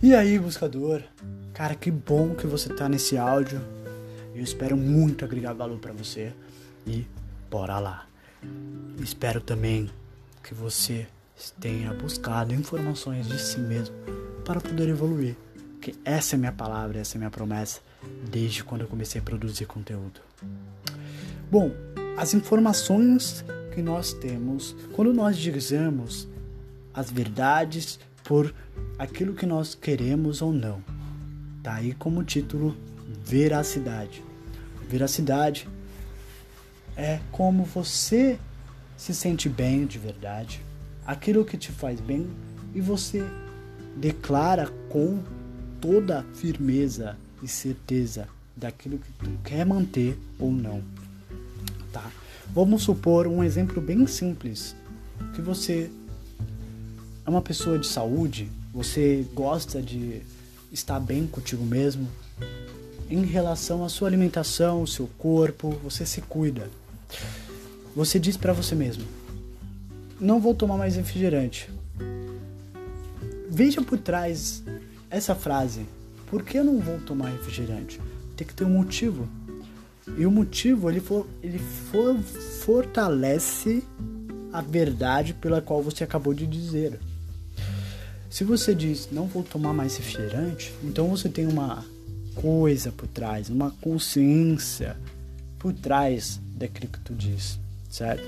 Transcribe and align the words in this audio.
E 0.00 0.14
aí, 0.14 0.38
buscador? 0.38 1.02
Cara, 1.52 1.74
que 1.74 1.90
bom 1.90 2.32
que 2.32 2.46
você 2.46 2.72
tá 2.72 2.88
nesse 2.88 3.18
áudio. 3.18 3.60
Eu 4.32 4.44
espero 4.44 4.76
muito 4.76 5.24
agregar 5.24 5.52
valor 5.54 5.80
para 5.80 5.92
você 5.92 6.32
e 6.86 7.04
bora 7.50 7.80
lá. 7.80 8.06
Espero 9.02 9.40
também 9.40 9.90
que 10.40 10.54
você 10.54 11.04
tenha 11.58 11.92
buscado 11.92 12.54
informações 12.54 13.26
de 13.26 13.40
si 13.40 13.58
mesmo 13.58 13.92
para 14.44 14.60
poder 14.60 14.88
evoluir. 14.88 15.34
Que 15.80 15.96
essa 16.04 16.36
é 16.36 16.38
minha 16.38 16.52
palavra, 16.52 17.00
essa 17.00 17.16
é 17.16 17.18
minha 17.18 17.30
promessa 17.30 17.80
desde 18.30 18.62
quando 18.62 18.82
eu 18.82 18.86
comecei 18.86 19.20
a 19.20 19.24
produzir 19.24 19.66
conteúdo. 19.66 20.20
Bom, 21.50 21.72
as 22.16 22.34
informações 22.34 23.44
que 23.74 23.82
nós 23.82 24.12
temos 24.12 24.76
quando 24.92 25.12
nós 25.12 25.36
dizemos 25.36 26.28
as 26.94 27.10
verdades 27.10 27.98
por 28.28 28.54
aquilo 28.98 29.32
que 29.32 29.46
nós 29.46 29.74
queremos 29.74 30.42
ou 30.42 30.52
não. 30.52 30.82
Tá 31.62 31.76
aí 31.76 31.94
como 31.94 32.22
título 32.22 32.76
veracidade. 33.24 34.22
Veracidade 34.86 35.66
é 36.94 37.20
como 37.32 37.64
você 37.64 38.38
se 38.98 39.14
sente 39.14 39.48
bem 39.48 39.86
de 39.86 39.98
verdade, 39.98 40.60
aquilo 41.06 41.42
que 41.42 41.56
te 41.56 41.72
faz 41.72 42.00
bem 42.00 42.28
e 42.74 42.82
você 42.82 43.24
declara 43.96 44.68
com 44.90 45.22
toda 45.80 46.22
firmeza 46.34 47.16
e 47.42 47.48
certeza 47.48 48.28
daquilo 48.54 48.98
que 48.98 49.12
tu 49.12 49.30
quer 49.42 49.64
manter 49.64 50.18
ou 50.38 50.52
não. 50.52 50.82
Tá? 51.90 52.04
Vamos 52.52 52.82
supor 52.82 53.26
um 53.26 53.42
exemplo 53.42 53.80
bem 53.80 54.06
simples, 54.06 54.76
que 55.34 55.40
você 55.40 55.90
é 57.28 57.30
uma 57.30 57.42
pessoa 57.42 57.78
de 57.78 57.86
saúde, 57.86 58.48
você 58.72 59.22
gosta 59.34 59.82
de 59.82 60.22
estar 60.72 60.98
bem 60.98 61.26
contigo 61.26 61.62
mesmo, 61.62 62.08
em 63.10 63.22
relação 63.22 63.84
à 63.84 63.90
sua 63.90 64.08
alimentação, 64.08 64.82
o 64.82 64.86
seu 64.86 65.06
corpo, 65.18 65.72
você 65.84 66.06
se 66.06 66.22
cuida. 66.22 66.70
Você 67.94 68.18
diz 68.18 68.38
para 68.38 68.54
você 68.54 68.74
mesmo: 68.74 69.04
não 70.18 70.40
vou 70.40 70.54
tomar 70.54 70.78
mais 70.78 70.96
refrigerante. 70.96 71.68
Veja 73.50 73.82
por 73.82 73.98
trás 73.98 74.62
essa 75.10 75.34
frase: 75.34 75.84
por 76.28 76.42
que 76.42 76.56
eu 76.58 76.64
não 76.64 76.80
vou 76.80 76.98
tomar 76.98 77.28
refrigerante? 77.28 78.00
Tem 78.38 78.46
que 78.46 78.54
ter 78.54 78.64
um 78.64 78.70
motivo. 78.70 79.28
E 80.16 80.24
o 80.24 80.30
motivo 80.30 80.88
ele, 80.88 81.00
for, 81.00 81.26
ele 81.42 81.58
for, 81.58 82.16
fortalece 82.64 83.84
a 84.50 84.62
verdade 84.62 85.34
pela 85.34 85.60
qual 85.60 85.82
você 85.82 86.04
acabou 86.04 86.32
de 86.32 86.46
dizer. 86.46 86.98
Se 88.30 88.44
você 88.44 88.74
diz 88.74 89.08
não 89.10 89.26
vou 89.26 89.42
tomar 89.42 89.72
mais 89.72 89.96
refrigerante, 89.96 90.72
então 90.84 91.08
você 91.08 91.28
tem 91.28 91.46
uma 91.46 91.84
coisa 92.34 92.92
por 92.92 93.08
trás, 93.08 93.48
uma 93.48 93.70
consciência 93.80 94.96
por 95.58 95.72
trás 95.72 96.38
daquilo 96.54 96.88
que 96.88 97.00
tu 97.00 97.14
diz, 97.14 97.58
certo? 97.90 98.22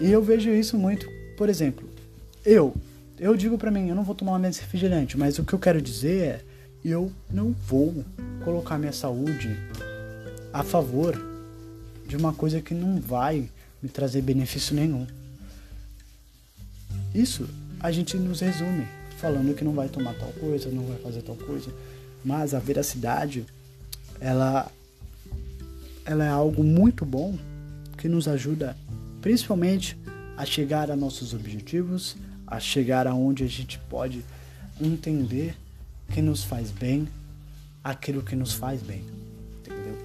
E 0.00 0.10
eu 0.10 0.22
vejo 0.22 0.50
isso 0.50 0.78
muito, 0.78 1.08
por 1.36 1.48
exemplo, 1.48 1.88
eu, 2.44 2.74
eu 3.18 3.36
digo 3.36 3.58
para 3.58 3.70
mim, 3.70 3.88
eu 3.88 3.96
não 3.96 4.04
vou 4.04 4.14
tomar 4.14 4.38
mais 4.38 4.58
refrigerante, 4.58 5.18
mas 5.18 5.38
o 5.38 5.44
que 5.44 5.52
eu 5.52 5.58
quero 5.58 5.82
dizer 5.82 6.22
é, 6.22 6.44
eu 6.84 7.12
não 7.30 7.52
vou 7.66 8.04
colocar 8.44 8.78
minha 8.78 8.92
saúde 8.92 9.58
a 10.52 10.62
favor 10.62 11.20
de 12.06 12.16
uma 12.16 12.32
coisa 12.32 12.60
que 12.60 12.72
não 12.72 13.00
vai 13.00 13.50
me 13.82 13.88
trazer 13.88 14.22
benefício 14.22 14.74
nenhum. 14.74 15.06
Isso 17.14 17.46
a 17.80 17.90
gente 17.92 18.16
nos 18.16 18.40
resume 18.40 18.86
falando 19.18 19.54
que 19.54 19.64
não 19.64 19.72
vai 19.72 19.88
tomar 19.88 20.14
tal 20.14 20.32
coisa, 20.32 20.70
não 20.70 20.84
vai 20.84 20.98
fazer 20.98 21.22
tal 21.22 21.36
coisa, 21.36 21.72
mas 22.24 22.54
a 22.54 22.58
veracidade 22.58 23.44
ela 24.20 24.70
ela 26.04 26.24
é 26.24 26.28
algo 26.28 26.64
muito 26.64 27.04
bom 27.04 27.36
que 27.96 28.08
nos 28.08 28.26
ajuda 28.26 28.76
principalmente 29.20 29.98
a 30.36 30.46
chegar 30.46 30.90
a 30.90 30.96
nossos 30.96 31.34
objetivos, 31.34 32.16
a 32.46 32.58
chegar 32.58 33.06
aonde 33.06 33.44
a 33.44 33.46
gente 33.46 33.78
pode 33.90 34.24
entender 34.80 35.54
que 36.12 36.22
nos 36.22 36.44
faz 36.44 36.70
bem, 36.70 37.08
aquilo 37.82 38.22
que 38.22 38.36
nos 38.36 38.54
faz 38.54 38.80
bem, 38.80 39.04
entendeu? 39.60 39.98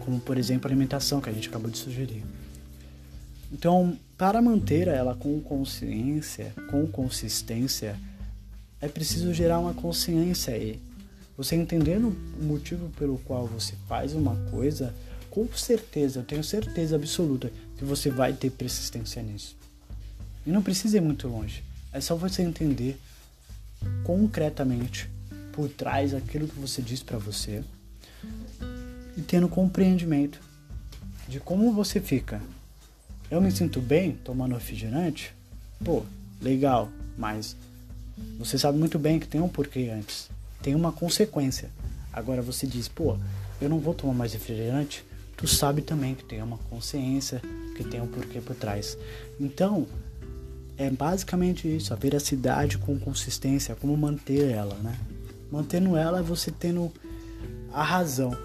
Como 0.00 0.20
por 0.20 0.36
exemplo 0.36 0.68
a 0.68 0.70
alimentação 0.70 1.20
que 1.20 1.30
a 1.30 1.32
gente 1.32 1.48
acabou 1.48 1.70
de 1.70 1.78
sugerir. 1.78 2.22
Então, 3.52 3.96
para 4.20 4.42
manter 4.42 4.86
ela 4.86 5.14
com 5.14 5.40
consciência, 5.40 6.52
com 6.70 6.86
consistência, 6.86 7.98
é 8.78 8.86
preciso 8.86 9.32
gerar 9.32 9.58
uma 9.58 9.72
consciência 9.72 10.52
aí. 10.52 10.78
Você 11.38 11.56
entendendo 11.56 12.14
o 12.38 12.44
motivo 12.44 12.90
pelo 12.98 13.16
qual 13.20 13.46
você 13.46 13.72
faz 13.88 14.12
uma 14.12 14.36
coisa, 14.50 14.94
com 15.30 15.48
certeza, 15.54 16.20
eu 16.20 16.22
tenho 16.22 16.44
certeza 16.44 16.96
absoluta 16.96 17.50
que 17.78 17.84
você 17.86 18.10
vai 18.10 18.34
ter 18.34 18.50
persistência 18.50 19.22
nisso. 19.22 19.56
E 20.46 20.50
não 20.50 20.62
precisa 20.62 20.98
ir 20.98 21.00
muito 21.00 21.26
longe. 21.26 21.64
É 21.90 21.98
só 21.98 22.14
você 22.14 22.42
entender 22.42 23.00
concretamente 24.04 25.08
por 25.50 25.70
trás 25.70 26.12
aquilo 26.12 26.46
que 26.46 26.60
você 26.60 26.82
diz 26.82 27.02
para 27.02 27.16
você 27.16 27.64
e 29.16 29.22
tendo 29.22 29.48
compreendimento 29.48 30.38
de 31.26 31.40
como 31.40 31.72
você 31.72 32.02
fica 32.02 32.38
eu 33.30 33.40
me 33.40 33.50
sinto 33.50 33.80
bem 33.80 34.18
tomando 34.24 34.54
refrigerante? 34.54 35.32
Pô, 35.84 36.02
legal, 36.40 36.90
mas 37.16 37.56
você 38.38 38.58
sabe 38.58 38.78
muito 38.78 38.98
bem 38.98 39.18
que 39.18 39.28
tem 39.28 39.40
um 39.40 39.48
porquê 39.48 39.90
antes. 39.94 40.28
Tem 40.62 40.74
uma 40.74 40.92
consequência. 40.92 41.70
Agora 42.12 42.42
você 42.42 42.66
diz, 42.66 42.88
pô, 42.88 43.16
eu 43.60 43.68
não 43.68 43.78
vou 43.78 43.94
tomar 43.94 44.14
mais 44.14 44.32
refrigerante. 44.32 45.04
Tu 45.36 45.46
sabe 45.46 45.80
também 45.80 46.14
que 46.14 46.24
tem 46.24 46.42
uma 46.42 46.58
consciência, 46.68 47.40
que 47.76 47.84
tem 47.84 48.00
um 48.00 48.06
porquê 48.06 48.40
por 48.40 48.56
trás. 48.56 48.98
Então, 49.38 49.86
é 50.76 50.90
basicamente 50.90 51.68
isso, 51.68 51.92
a 51.92 51.96
veracidade 51.96 52.78
com 52.78 52.98
consistência, 52.98 53.74
como 53.74 53.96
manter 53.96 54.50
ela, 54.50 54.74
né? 54.76 54.98
Mantendo 55.50 55.96
ela 55.96 56.18
é 56.18 56.22
você 56.22 56.50
tendo 56.50 56.92
a 57.72 57.82
razão. 57.82 58.36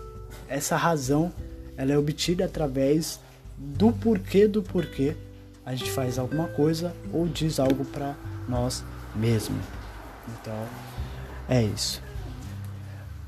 Essa 0.47 0.75
razão, 0.75 1.34
ela 1.75 1.91
é 1.91 1.97
obtida 1.97 2.46
através 2.46 3.19
do 3.57 3.91
porquê 3.91 4.47
do 4.47 4.61
porquê 4.61 5.16
a 5.66 5.73
gente 5.73 5.89
faz 5.91 6.19
alguma 6.19 6.47
coisa 6.47 6.95
ou 7.11 7.27
diz 7.27 7.59
algo 7.59 7.83
para 7.85 8.16
nós 8.47 8.83
mesmos. 9.16 9.63
Então, 10.27 10.67
é 11.49 11.63
isso. 11.63 12.01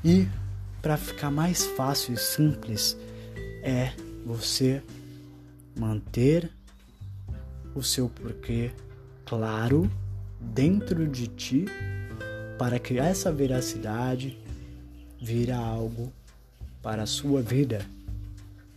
E 0.04 0.28
para 0.80 0.96
ficar 0.96 1.30
mais 1.30 1.66
fácil 1.66 2.14
e 2.14 2.16
simples 2.16 2.96
é 3.62 3.92
você 4.24 4.82
manter 5.76 6.50
o 7.74 7.82
seu 7.82 8.08
porquê 8.08 8.70
claro 9.24 9.90
dentro 10.40 11.06
de 11.06 11.26
ti 11.26 11.66
para 12.58 12.78
que 12.78 12.98
essa 12.98 13.32
veracidade 13.32 14.38
vira 15.20 15.56
algo 15.56 16.12
para 16.82 17.02
a 17.02 17.06
sua 17.06 17.42
vida. 17.42 17.84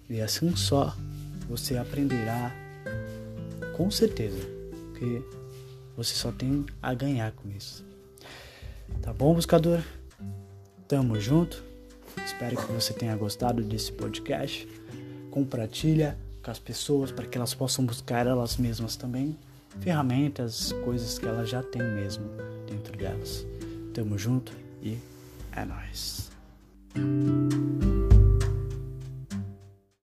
E 0.10 0.20
assim 0.20 0.56
só 0.56 0.96
você 1.52 1.78
aprenderá 1.78 2.56
com 3.76 3.92
certeza 3.92 4.40
que 4.98 5.22
você 5.98 6.16
só 6.16 6.32
tem 6.32 6.66
a 6.82 6.94
ganhar 6.94 7.34
com 7.34 7.50
isso. 7.50 7.86
Tá 9.02 9.12
bom, 9.12 9.36
buscador? 9.36 9.82
Tamo 10.88 11.20
junto. 11.20 11.62
Espero 12.26 12.56
que 12.56 12.72
você 12.72 12.94
tenha 12.94 13.16
gostado 13.18 13.62
desse 13.62 13.92
podcast. 13.92 14.66
Compartilha 15.30 16.18
com 16.42 16.52
as 16.52 16.60
pessoas 16.60 17.12
para 17.12 17.26
que 17.26 17.38
elas 17.38 17.54
possam 17.54 17.86
buscar 17.86 18.26
elas 18.26 18.56
mesmas 18.56 18.96
também 18.96 19.38
ferramentas, 19.80 20.72
coisas 20.84 21.20
que 21.20 21.26
elas 21.26 21.50
já 21.50 21.62
têm 21.62 21.84
mesmo 21.84 22.26
dentro 22.66 22.98
delas. 22.98 23.46
Tamo 23.94 24.18
junto 24.18 24.54
e 24.82 24.98
é 25.52 25.66
nóis. 25.66 26.32